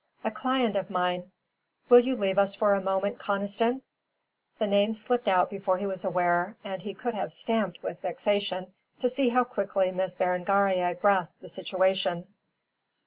"A 0.23 0.31
client 0.31 0.75
of 0.75 0.89
mine. 0.89 1.29
Will 1.87 1.99
you 1.99 2.15
leave 2.15 2.39
us 2.39 2.55
for 2.55 2.73
a 2.73 2.81
moment, 2.81 3.19
Conniston?" 3.19 3.83
The 4.57 4.65
name 4.65 4.95
slipped 4.95 5.27
out 5.27 5.51
before 5.51 5.77
he 5.77 5.85
was 5.85 6.03
aware, 6.03 6.55
and 6.63 6.81
he 6.81 6.95
could 6.95 7.13
have 7.13 7.31
stamped 7.31 7.83
with 7.83 8.01
vexation 8.01 8.73
to 8.99 9.07
see 9.07 9.29
how 9.29 9.43
quickly 9.43 9.91
Miss 9.91 10.15
Berengaria 10.15 10.95
grasped 10.95 11.41
the 11.41 11.49
situation. 11.49 12.25